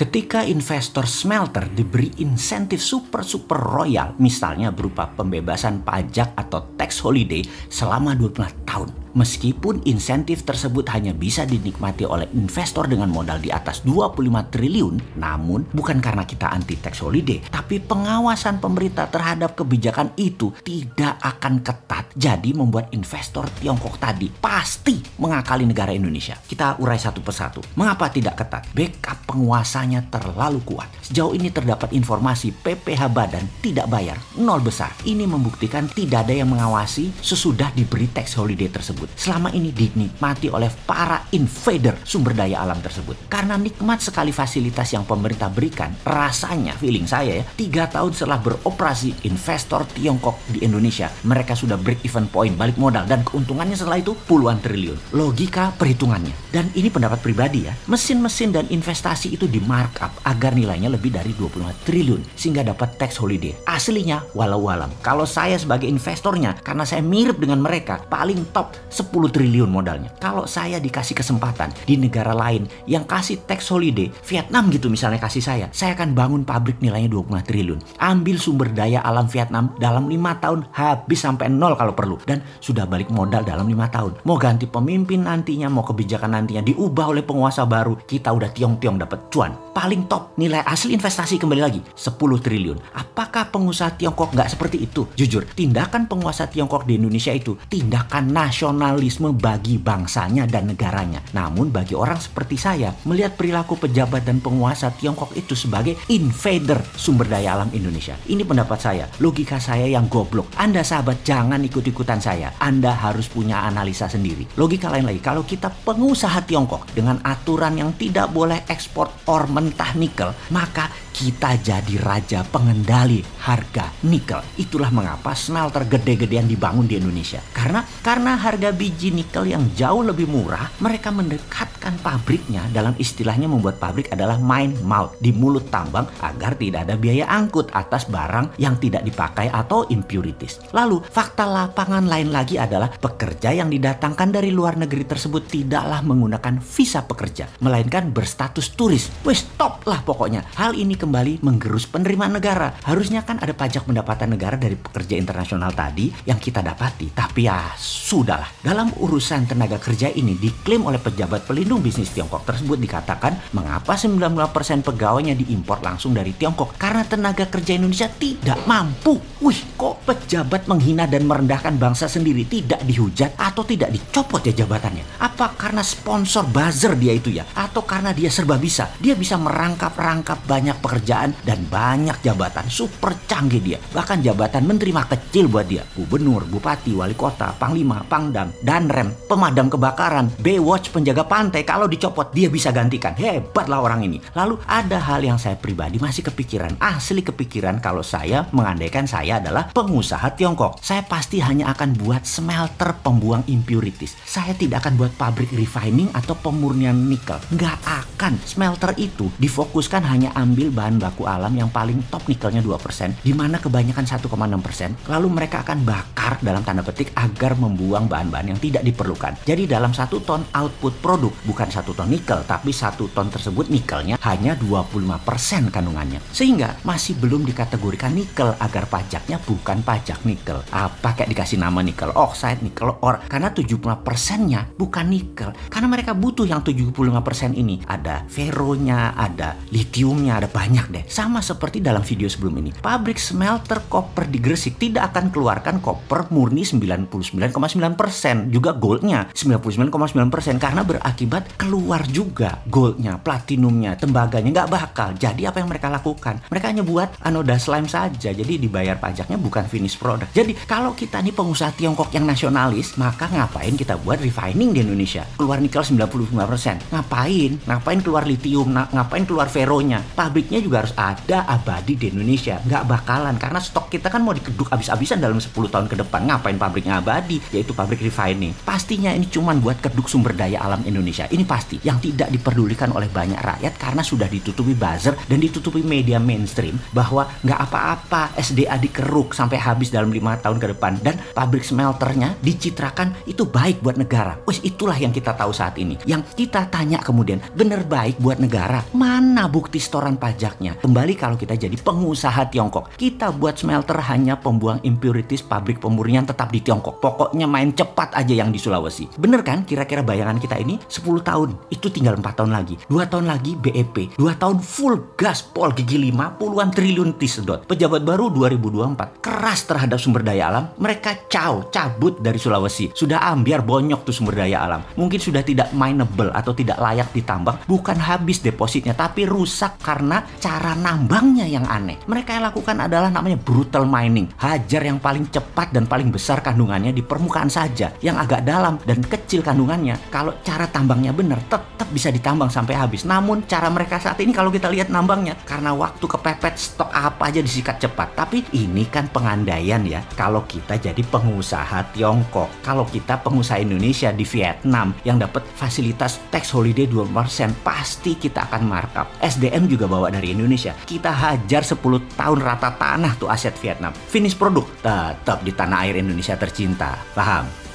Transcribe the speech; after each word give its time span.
Ketika 0.00 0.40
investor 0.48 1.04
smelter 1.04 1.68
diberi 1.76 2.08
insentif 2.24 2.80
super-super 2.80 3.60
royal, 3.60 4.16
misalnya 4.16 4.72
berupa 4.72 5.04
pembebasan 5.12 5.84
pajak 5.84 6.32
atau 6.40 6.72
tax 6.80 7.04
holiday 7.04 7.44
selama 7.68 8.16
12 8.16 8.64
tahun, 8.64 8.88
Meskipun 9.10 9.82
insentif 9.90 10.46
tersebut 10.46 10.86
hanya 10.94 11.10
bisa 11.10 11.42
dinikmati 11.42 12.06
oleh 12.06 12.30
investor 12.30 12.86
dengan 12.86 13.10
modal 13.10 13.42
di 13.42 13.50
atas 13.50 13.82
25 13.82 14.54
triliun, 14.54 15.18
namun 15.18 15.66
bukan 15.74 15.98
karena 15.98 16.22
kita 16.22 16.46
anti 16.46 16.78
tax 16.78 17.02
holiday, 17.02 17.42
tapi 17.50 17.82
pengawasan 17.82 18.62
pemerintah 18.62 19.10
terhadap 19.10 19.58
kebijakan 19.58 20.14
itu 20.14 20.54
tidak 20.62 21.18
akan 21.26 21.58
ketat. 21.58 22.06
Jadi 22.14 22.54
membuat 22.54 22.94
investor 22.94 23.50
Tiongkok 23.58 23.98
tadi 23.98 24.30
pasti 24.30 25.02
mengakali 25.18 25.66
negara 25.66 25.90
Indonesia. 25.90 26.38
Kita 26.38 26.78
urai 26.78 26.98
satu 26.98 27.18
persatu. 27.18 27.58
Mengapa 27.74 28.06
tidak 28.14 28.38
ketat? 28.38 28.70
Backup 28.70 29.26
penguasanya 29.26 30.06
terlalu 30.06 30.62
kuat. 30.62 30.86
Sejauh 31.02 31.34
ini 31.34 31.50
terdapat 31.50 31.90
informasi 31.90 32.54
PPH 32.54 33.10
Badan 33.10 33.42
tidak 33.58 33.90
bayar, 33.90 34.22
nol 34.38 34.62
besar. 34.62 34.94
Ini 35.02 35.26
membuktikan 35.26 35.90
tidak 35.90 36.30
ada 36.30 36.34
yang 36.34 36.50
mengawasi 36.54 37.10
sesudah 37.18 37.74
diberi 37.74 38.06
tax 38.06 38.38
holiday 38.38 38.70
tersebut 38.70 38.99
tersebut 39.00 39.16
selama 39.16 39.48
ini 39.56 39.72
dinikmati 39.72 40.52
oleh 40.52 40.68
para 40.84 41.24
invader 41.32 41.96
sumber 42.04 42.36
daya 42.36 42.60
alam 42.60 42.76
tersebut. 42.84 43.16
Karena 43.32 43.56
nikmat 43.56 44.04
sekali 44.04 44.32
fasilitas 44.32 44.92
yang 44.92 45.08
pemerintah 45.08 45.48
berikan, 45.48 45.96
rasanya 46.04 46.76
feeling 46.76 47.08
saya 47.08 47.40
ya, 47.40 47.44
tiga 47.56 47.88
tahun 47.88 48.12
setelah 48.12 48.40
beroperasi 48.42 49.24
investor 49.24 49.88
Tiongkok 49.96 50.36
di 50.52 50.60
Indonesia, 50.64 51.08
mereka 51.24 51.56
sudah 51.56 51.80
break 51.80 52.04
even 52.04 52.28
point, 52.28 52.52
balik 52.56 52.76
modal, 52.76 53.08
dan 53.08 53.24
keuntungannya 53.24 53.76
setelah 53.76 54.02
itu 54.02 54.12
puluhan 54.28 54.60
triliun. 54.60 55.16
Logika 55.16 55.72
perhitungannya. 55.76 56.34
Dan 56.50 56.68
ini 56.74 56.90
pendapat 56.90 57.22
pribadi 57.22 57.64
ya, 57.64 57.72
mesin-mesin 57.86 58.50
dan 58.52 58.66
investasi 58.68 59.32
itu 59.32 59.46
di 59.46 59.62
markup 59.62 60.10
agar 60.26 60.52
nilainya 60.52 60.90
lebih 60.90 61.14
dari 61.14 61.32
25 61.32 61.86
triliun, 61.86 62.20
sehingga 62.34 62.66
dapat 62.66 62.98
tax 62.98 63.16
holiday. 63.22 63.54
Aslinya 63.64 64.26
walau 64.34 64.66
alam. 64.68 64.90
Kalau 65.00 65.24
saya 65.24 65.56
sebagai 65.56 65.86
investornya, 65.86 66.58
karena 66.60 66.82
saya 66.82 67.00
mirip 67.00 67.38
dengan 67.38 67.62
mereka, 67.62 68.02
paling 68.10 68.50
top 68.50 68.74
10 68.90 69.30
triliun 69.30 69.70
modalnya. 69.70 70.10
Kalau 70.18 70.44
saya 70.44 70.82
dikasih 70.82 71.14
kesempatan 71.14 71.70
di 71.86 71.94
negara 71.94 72.34
lain 72.34 72.66
yang 72.84 73.06
kasih 73.06 73.38
tax 73.46 73.70
holiday, 73.70 74.10
Vietnam 74.26 74.68
gitu 74.74 74.90
misalnya 74.90 75.22
kasih 75.22 75.40
saya, 75.40 75.66
saya 75.70 75.94
akan 75.94 76.12
bangun 76.12 76.42
pabrik 76.42 76.82
nilainya 76.82 77.08
25 77.08 77.48
triliun. 77.48 77.80
Ambil 78.02 78.36
sumber 78.36 78.68
daya 78.74 79.00
alam 79.06 79.30
Vietnam 79.30 79.72
dalam 79.78 80.10
lima 80.10 80.36
tahun 80.42 80.66
habis 80.74 81.22
sampai 81.22 81.46
nol 81.48 81.78
kalau 81.78 81.94
perlu. 81.94 82.18
Dan 82.26 82.42
sudah 82.58 82.84
balik 82.84 83.08
modal 83.14 83.46
dalam 83.46 83.70
lima 83.70 83.86
tahun. 83.86 84.18
Mau 84.26 84.34
ganti 84.36 84.66
pemimpin 84.66 85.22
nantinya, 85.22 85.70
mau 85.70 85.86
kebijakan 85.86 86.34
nantinya 86.34 86.66
diubah 86.66 87.14
oleh 87.14 87.22
penguasa 87.22 87.62
baru, 87.62 87.94
kita 88.04 88.34
udah 88.34 88.50
tiong-tiong 88.50 88.98
dapat 88.98 89.30
cuan. 89.30 89.54
Paling 89.70 90.10
top 90.10 90.34
nilai 90.34 90.66
asli 90.66 90.98
investasi 90.98 91.38
kembali 91.38 91.62
lagi 91.62 91.80
10 91.94 92.18
triliun. 92.18 92.78
Apakah 92.98 93.54
pengusaha 93.54 93.94
Tiongkok 93.94 94.34
nggak 94.34 94.50
seperti 94.50 94.82
itu? 94.82 95.06
Jujur, 95.14 95.46
tindakan 95.54 96.10
penguasa 96.10 96.50
Tiongkok 96.50 96.84
di 96.88 96.98
Indonesia 96.98 97.30
itu 97.30 97.54
tindakan 97.70 98.34
nasional 98.34 98.79
nasionalisme 98.80 99.36
bagi 99.36 99.76
bangsanya 99.76 100.48
dan 100.48 100.72
negaranya. 100.72 101.20
Namun 101.36 101.68
bagi 101.68 101.92
orang 101.92 102.16
seperti 102.16 102.56
saya, 102.56 102.96
melihat 103.04 103.36
perilaku 103.36 103.76
pejabat 103.76 104.24
dan 104.24 104.40
penguasa 104.40 104.88
Tiongkok 104.96 105.36
itu 105.36 105.52
sebagai 105.52 106.00
invader 106.08 106.80
sumber 106.96 107.28
daya 107.28 107.60
alam 107.60 107.68
Indonesia. 107.76 108.16
Ini 108.24 108.40
pendapat 108.40 108.80
saya, 108.80 109.04
logika 109.20 109.60
saya 109.60 109.84
yang 109.84 110.08
goblok. 110.08 110.48
Anda 110.56 110.80
sahabat 110.80 111.20
jangan 111.20 111.60
ikut-ikutan 111.60 112.24
saya. 112.24 112.56
Anda 112.56 112.96
harus 112.96 113.28
punya 113.28 113.60
analisa 113.68 114.08
sendiri. 114.08 114.48
Logika 114.56 114.88
lain 114.88 115.04
lagi, 115.04 115.20
kalau 115.20 115.44
kita 115.44 115.68
pengusaha 115.68 116.40
Tiongkok 116.48 116.88
dengan 116.96 117.20
aturan 117.20 117.76
yang 117.76 117.92
tidak 118.00 118.32
boleh 118.32 118.64
ekspor 118.64 119.12
or 119.28 119.44
mentah 119.44 119.92
nikel, 119.92 120.32
maka 120.48 120.88
kita 121.20 121.60
jadi 121.60 121.94
raja 122.00 122.40
pengendali 122.48 123.20
harga 123.44 123.92
nikel. 124.08 124.40
Itulah 124.56 124.88
mengapa 124.88 125.36
smelter 125.36 125.84
gede-gedean 125.84 126.48
dibangun 126.48 126.88
di 126.88 126.96
Indonesia. 126.96 127.44
Karena 127.52 127.84
karena 128.00 128.40
harga 128.40 128.69
biji 128.74 129.14
nikel 129.14 129.46
yang 129.46 129.62
jauh 129.78 130.02
lebih 130.02 130.26
murah, 130.26 130.66
mereka 130.82 131.14
mendekatkan 131.14 132.02
pabriknya 132.02 132.66
dalam 132.74 132.98
istilahnya 132.98 133.46
membuat 133.46 133.78
pabrik 133.78 134.10
adalah 134.10 134.36
mine 134.42 134.74
mouth 134.82 135.14
di 135.22 135.30
mulut 135.30 135.70
tambang 135.70 136.10
agar 136.18 136.58
tidak 136.58 136.90
ada 136.90 136.98
biaya 136.98 137.30
angkut 137.30 137.70
atas 137.70 138.10
barang 138.10 138.58
yang 138.58 138.74
tidak 138.82 139.06
dipakai 139.06 139.46
atau 139.46 139.86
impurities. 139.86 140.58
Lalu 140.74 141.04
fakta 141.06 141.46
lapangan 141.46 142.10
lain 142.10 142.34
lagi 142.34 142.58
adalah 142.58 142.90
pekerja 142.90 143.54
yang 143.54 143.70
didatangkan 143.70 144.34
dari 144.34 144.50
luar 144.50 144.74
negeri 144.74 145.06
tersebut 145.06 145.46
tidaklah 145.46 146.02
menggunakan 146.02 146.58
visa 146.58 147.06
pekerja, 147.06 147.46
melainkan 147.62 148.10
berstatus 148.10 148.74
turis. 148.74 149.12
Wes 149.22 149.46
stop 149.46 149.86
lah 149.86 150.02
pokoknya. 150.02 150.42
Hal 150.58 150.74
ini 150.74 150.98
kembali 150.98 151.20
kembali 151.20 151.44
menggerus 151.44 151.84
penerimaan 151.84 152.38
negara. 152.38 152.72
Harusnya 152.80 153.20
kan 153.20 153.36
ada 153.42 153.52
pajak 153.52 153.84
pendapatan 153.84 154.32
negara 154.32 154.56
dari 154.56 154.72
pekerja 154.72 155.20
internasional 155.20 155.74
tadi 155.76 156.08
yang 156.24 156.40
kita 156.40 156.64
dapati. 156.64 157.12
Tapi 157.12 157.44
ya 157.44 157.76
sudahlah. 157.76 158.59
Dalam 158.60 158.92
urusan 158.94 159.50
tenaga 159.50 159.80
kerja 159.82 160.12
ini 160.12 160.36
diklaim 160.36 160.84
oleh 160.84 161.00
pejabat 161.02 161.48
pelindung 161.48 161.80
bisnis 161.80 162.12
Tiongkok 162.12 162.44
tersebut 162.46 162.76
dikatakan 162.76 163.56
mengapa 163.56 163.96
95% 163.96 164.86
pegawainya 164.86 165.34
diimpor 165.34 165.80
langsung 165.80 166.12
dari 166.14 166.36
Tiongkok 166.36 166.76
karena 166.76 167.02
tenaga 167.02 167.48
kerja 167.48 167.74
Indonesia 167.74 168.06
tidak 168.06 168.60
mampu. 168.68 169.16
Wih, 169.40 169.56
kok 169.80 170.04
pejabat 170.04 170.68
menghina 170.68 171.08
dan 171.08 171.24
merendahkan 171.24 171.80
bangsa 171.80 172.06
sendiri 172.06 172.44
tidak 172.44 172.84
dihujat 172.84 173.34
atau 173.40 173.64
tidak 173.64 173.90
dicopot 173.96 174.44
ya 174.44 174.52
jabatannya? 174.52 175.24
Apa 175.24 175.56
karena 175.56 175.80
sponsor 175.80 176.44
buzzer 176.48 176.94
dia 177.00 177.16
itu 177.16 177.32
ya? 177.32 177.48
Atau 177.56 177.82
karena 177.88 178.12
dia 178.12 178.28
serba 178.28 178.60
bisa? 178.60 178.92
Dia 179.00 179.16
bisa 179.16 179.40
merangkap-rangkap 179.40 180.44
banyak 180.44 180.76
pekerjaan 180.78 181.00
pekerjaan 181.00 181.32
dan 181.48 181.64
banyak 181.72 182.16
jabatan. 182.20 182.68
Super 182.68 183.16
canggih 183.24 183.64
dia. 183.64 183.78
Bahkan 183.80 184.20
jabatan 184.20 184.68
menteri 184.68 184.92
mah 184.92 185.08
kecil 185.08 185.48
buat 185.48 185.64
dia. 185.64 185.82
Gubernur, 185.96 186.44
bupati, 186.44 186.92
wali 186.92 187.16
kota, 187.16 187.56
panglima, 187.56 188.04
pangdam, 188.04 188.49
dan 188.60 188.90
rem, 188.90 189.14
pemadam 189.30 189.70
kebakaran, 189.70 190.30
Baywatch 190.42 190.90
penjaga 190.90 191.26
pantai. 191.26 191.62
Kalau 191.62 191.86
dicopot 191.86 192.32
dia 192.34 192.50
bisa 192.50 192.74
gantikan. 192.74 193.14
Hebatlah 193.14 193.82
orang 193.82 194.06
ini. 194.06 194.18
Lalu 194.34 194.58
ada 194.66 194.98
hal 194.98 195.22
yang 195.22 195.38
saya 195.38 195.54
pribadi 195.54 196.00
masih 196.00 196.26
kepikiran. 196.26 196.78
Asli 196.80 197.20
kepikiran 197.20 197.78
kalau 197.78 198.00
saya 198.00 198.48
mengandaikan 198.50 199.04
saya 199.04 199.38
adalah 199.42 199.68
pengusaha 199.70 200.32
Tiongkok. 200.34 200.80
Saya 200.80 201.04
pasti 201.04 201.42
hanya 201.44 201.70
akan 201.74 201.96
buat 201.98 202.24
smelter 202.24 202.96
pembuang 203.04 203.44
impurities. 203.50 204.16
Saya 204.24 204.56
tidak 204.56 204.86
akan 204.86 204.96
buat 204.96 205.12
pabrik 205.14 205.52
refining 205.52 206.08
atau 206.16 206.32
pemurnian 206.38 206.96
nikel. 207.08 207.36
Nggak 207.52 207.76
akan. 207.84 208.40
Smelter 208.48 208.96
itu 208.96 209.28
difokuskan 209.36 210.00
hanya 210.06 210.32
ambil 210.38 210.72
bahan 210.72 210.96
baku 210.96 211.28
alam 211.28 211.52
yang 211.52 211.68
paling 211.68 212.00
top 212.08 212.24
nikelnya 212.24 212.64
2%, 212.64 213.20
di 213.20 213.32
mana 213.36 213.60
kebanyakan 213.60 214.06
1,6%, 214.08 215.12
lalu 215.12 215.28
mereka 215.28 215.60
akan 215.60 215.84
bakar 215.84 216.40
dalam 216.40 216.64
tanda 216.64 216.80
petik 216.80 217.12
agar 217.12 217.58
membuang 217.58 218.08
bahan-bahan 218.08 218.39
yang 218.46 218.58
tidak 218.60 218.86
diperlukan. 218.86 219.42
Jadi 219.44 219.66
dalam 219.66 219.90
satu 219.90 220.22
ton 220.22 220.44
output 220.54 220.94
produk, 221.02 221.32
bukan 221.44 221.68
satu 221.68 221.92
ton 221.96 222.08
nikel, 222.08 222.44
tapi 222.44 222.70
satu 222.70 223.10
ton 223.12 223.28
tersebut 223.28 223.68
nikelnya 223.68 224.20
hanya 224.22 224.56
25% 224.56 225.72
kandungannya. 225.72 226.20
Sehingga 226.30 226.80
masih 226.86 227.16
belum 227.18 227.44
dikategorikan 227.48 228.14
nikel 228.14 228.54
agar 228.60 228.86
pajaknya 228.86 229.40
bukan 229.42 229.82
pajak 229.82 230.22
nikel. 230.24 230.62
Apa 230.70 231.16
kayak 231.16 231.32
dikasih 231.32 231.58
nama 231.60 231.80
nikel 231.80 232.12
oxide, 232.14 232.62
nikel 232.62 232.94
ore, 233.00 233.24
karena 233.26 233.50
75%-nya 233.50 234.76
bukan 234.76 235.06
nikel. 235.08 235.50
Karena 235.68 235.88
mereka 235.90 236.12
butuh 236.12 236.44
yang 236.46 236.62
75% 236.62 237.56
ini. 237.56 237.82
Ada 237.88 238.28
ferronya, 238.28 239.16
ada 239.16 239.56
litiumnya, 239.72 240.38
ada 240.38 240.48
banyak 240.48 240.86
deh. 240.92 241.04
Sama 241.08 241.40
seperti 241.40 241.80
dalam 241.80 242.04
video 242.04 242.28
sebelum 242.28 242.60
ini. 242.60 242.70
Pabrik 242.76 243.16
smelter 243.16 243.82
koper 243.88 244.28
di 244.28 244.38
Gresik 244.38 244.76
tidak 244.78 245.14
akan 245.14 245.32
keluarkan 245.32 245.82
koper 245.82 246.30
murni 246.30 246.62
99,9%. 246.62 248.29
Juga 248.50 248.74
goldnya 248.74 249.28
99,9% 249.36 250.56
karena 250.56 250.82
berakibat 250.82 251.60
keluar 251.60 252.02
juga 252.08 252.64
goldnya, 252.66 253.20
platinumnya, 253.20 253.94
tembaganya. 254.00 254.50
Nggak 254.50 254.70
bakal. 254.72 255.08
Jadi 255.14 255.44
apa 255.44 255.60
yang 255.60 255.68
mereka 255.68 255.92
lakukan? 255.92 256.40
Mereka 256.48 256.66
hanya 256.72 256.82
buat 256.82 257.12
anoda 257.20 257.60
slime 257.60 257.86
saja. 257.86 258.32
Jadi 258.32 258.56
dibayar 258.56 258.96
pajaknya 258.96 259.36
bukan 259.36 259.68
finish 259.68 260.00
product. 260.00 260.32
Jadi 260.32 260.56
kalau 260.64 260.96
kita 260.96 261.20
nih 261.20 261.36
pengusaha 261.36 261.76
Tiongkok 261.76 262.08
yang 262.16 262.24
nasionalis, 262.24 262.96
maka 262.96 263.28
ngapain 263.28 263.76
kita 263.76 264.00
buat 264.00 264.16
refining 264.16 264.72
di 264.72 264.80
Indonesia? 264.80 265.28
Keluar 265.36 265.60
nikel 265.60 265.84
95%. 265.84 266.88
Ngapain? 266.88 267.50
Ngapain 267.68 268.00
keluar 268.00 268.24
lithium? 268.24 268.72
Ngapain 268.72 269.28
keluar 269.28 269.52
feronya? 269.52 270.00
Pabriknya 270.16 270.58
juga 270.58 270.70
juga 270.70 270.86
harus 270.86 270.94
ada 270.94 271.38
abadi 271.50 271.98
di 271.98 272.06
Indonesia. 272.14 272.62
Nggak 272.62 272.86
bakalan 272.86 273.34
karena 273.42 273.58
stok 273.58 273.90
kita 273.90 274.06
kan 274.06 274.22
mau 274.22 274.30
dikeduk 274.30 274.70
abis-abisan 274.70 275.18
dalam 275.18 275.42
10 275.42 275.50
tahun 275.66 275.90
ke 275.90 275.98
depan. 275.98 276.30
Ngapain 276.30 276.54
pabriknya 276.54 277.02
abadi? 277.02 277.42
Yaitu 277.50 277.74
pabrik 277.74 277.98
refining 277.98 278.19
refining. 278.20 278.52
Pastinya 278.68 279.16
ini 279.16 279.24
cuma 279.32 279.56
buat 279.56 279.80
keduk 279.80 280.04
sumber 280.04 280.36
daya 280.36 280.60
alam 280.60 280.84
Indonesia. 280.84 281.24
Ini 281.24 281.48
pasti 281.48 281.80
yang 281.80 281.96
tidak 282.04 282.28
diperdulikan 282.28 282.92
oleh 282.92 283.08
banyak 283.08 283.40
rakyat 283.40 283.80
karena 283.80 284.04
sudah 284.04 284.28
ditutupi 284.28 284.76
buzzer 284.76 285.16
dan 285.24 285.40
ditutupi 285.40 285.80
media 285.80 286.20
mainstream 286.20 286.76
bahwa 286.92 287.24
nggak 287.40 287.60
apa-apa 287.64 288.36
SDA 288.36 288.76
dikeruk 288.76 289.32
sampai 289.32 289.56
habis 289.56 289.88
dalam 289.88 290.12
lima 290.12 290.36
tahun 290.36 290.60
ke 290.60 290.76
depan 290.76 291.00
dan 291.00 291.16
pabrik 291.32 291.64
smelternya 291.64 292.36
dicitrakan 292.44 293.16
itu 293.24 293.48
baik 293.48 293.80
buat 293.80 293.96
negara. 293.96 294.36
Wes 294.44 294.60
itulah 294.60 295.00
yang 295.00 295.16
kita 295.16 295.32
tahu 295.32 295.56
saat 295.56 295.80
ini. 295.80 295.96
Yang 296.04 296.36
kita 296.36 296.68
tanya 296.68 297.00
kemudian 297.00 297.40
bener 297.56 297.88
baik 297.88 298.20
buat 298.20 298.36
negara. 298.36 298.84
Mana 298.92 299.48
bukti 299.48 299.80
setoran 299.80 300.20
pajaknya? 300.20 300.76
Kembali 300.84 301.16
kalau 301.16 301.40
kita 301.40 301.56
jadi 301.56 301.74
pengusaha 301.80 302.52
Tiongkok, 302.52 302.92
kita 303.00 303.32
buat 303.32 303.56
smelter 303.56 303.96
hanya 304.12 304.36
pembuang 304.36 304.84
impurities 304.84 305.40
pabrik 305.40 305.80
pemurnian 305.80 306.28
tetap 306.28 306.52
di 306.52 306.60
Tiongkok. 306.60 307.00
Pokoknya 307.00 307.48
main 307.48 307.72
cepat 307.72 308.09
aja 308.14 308.34
yang 308.34 308.50
di 308.50 308.58
Sulawesi. 308.60 309.10
Bener 309.18 309.40
kan 309.44 309.62
kira-kira 309.64 310.04
bayangan 310.04 310.38
kita 310.38 310.56
ini 310.58 310.78
10 310.86 311.20
tahun 311.22 311.56
itu 311.70 311.86
tinggal 311.92 312.18
4 312.18 312.38
tahun 312.38 312.52
lagi. 312.52 312.74
2 312.88 313.10
tahun 313.10 313.26
lagi 313.28 313.56
BEP. 313.56 314.18
2 314.18 314.40
tahun 314.40 314.58
full 314.62 315.16
gas 315.18 315.42
pol 315.42 315.72
gigi 315.74 315.98
5 315.98 316.38
puluhan 316.38 316.70
triliun 316.70 317.16
tisedot. 317.16 317.66
Pejabat 317.66 318.02
baru 318.06 318.32
2024 318.32 319.20
keras 319.20 319.66
terhadap 319.66 319.98
sumber 320.00 320.24
daya 320.24 320.50
alam. 320.50 320.64
Mereka 320.78 321.30
caw, 321.30 321.68
cabut 321.68 322.18
dari 322.18 322.38
Sulawesi. 322.40 322.92
Sudah 322.94 323.26
ambiar 323.28 323.62
bonyok 323.62 324.06
tuh 324.08 324.14
sumber 324.14 324.40
daya 324.40 324.64
alam. 324.64 324.80
Mungkin 324.96 325.20
sudah 325.20 325.44
tidak 325.44 325.70
mineable 325.76 326.32
atau 326.32 326.56
tidak 326.56 326.80
layak 326.80 327.08
ditambang. 327.12 327.60
Bukan 327.66 327.98
habis 328.00 328.40
depositnya 328.40 328.96
tapi 328.96 329.28
rusak 329.28 329.78
karena 329.80 330.24
cara 330.40 330.74
nambangnya 330.74 331.46
yang 331.46 331.66
aneh. 331.68 332.00
Mereka 332.06 332.36
yang 332.36 332.44
lakukan 332.48 332.76
adalah 332.80 333.12
namanya 333.12 333.38
brutal 333.40 333.84
mining. 333.84 334.28
Hajar 334.40 334.82
yang 334.82 334.98
paling 334.98 335.28
cepat 335.28 335.72
dan 335.74 335.84
paling 335.84 336.08
besar 336.08 336.40
kandungannya 336.40 336.90
di 336.94 337.02
permukaan 337.04 337.50
saja. 337.52 337.92
Yang 338.00 338.16
agak 338.24 338.40
dalam 338.48 338.80
dan 338.88 339.04
kecil 339.04 339.44
kandungannya. 339.44 339.96
Kalau 340.08 340.32
cara 340.40 340.64
tambangnya 340.68 341.12
benar, 341.12 341.40
tetap 341.44 341.88
bisa 341.92 342.08
ditambang 342.08 342.48
sampai 342.48 342.76
habis. 342.76 343.04
Namun 343.04 343.44
cara 343.44 343.68
mereka 343.68 344.00
saat 344.00 344.16
ini 344.24 344.32
kalau 344.32 344.48
kita 344.48 344.72
lihat 344.72 344.88
nambangnya, 344.88 345.36
karena 345.44 345.76
waktu 345.76 346.04
kepepet 346.04 346.56
stok 346.56 346.88
apa 346.88 347.28
aja 347.28 347.44
disikat 347.44 347.76
cepat. 347.76 348.16
Tapi 348.16 348.44
ini 348.56 348.88
kan 348.88 349.12
pengandaian 349.12 349.84
ya. 349.84 350.00
Kalau 350.16 350.48
kita 350.48 350.80
jadi 350.80 351.02
pengusaha 351.04 351.92
Tiongkok, 351.92 352.64
kalau 352.64 352.88
kita 352.88 353.20
pengusaha 353.20 353.60
Indonesia 353.60 354.08
di 354.10 354.24
Vietnam 354.24 354.96
yang 355.04 355.20
dapat 355.20 355.44
fasilitas 355.56 356.24
tax 356.32 356.56
holiday 356.56 356.88
2%, 356.88 357.12
pasti 357.60 358.16
kita 358.16 358.48
akan 358.48 358.62
markup. 358.64 359.06
SDM 359.20 359.68
juga 359.68 359.84
bawa 359.84 360.08
dari 360.08 360.32
Indonesia. 360.32 360.72
Kita 360.72 361.12
hajar 361.12 361.62
10 361.62 362.16
tahun 362.16 362.38
rata 362.40 362.72
tanah 362.80 363.12
tuh 363.20 363.28
aset 363.28 363.52
Vietnam. 363.60 363.92
Finish 363.92 364.38
produk 364.38 364.64
tetap 364.80 365.44
di 365.44 365.52
tanah 365.52 365.84
air 365.84 366.00
Indonesia 366.00 366.34
tercinta. 366.40 366.96
Paham? 367.12 367.69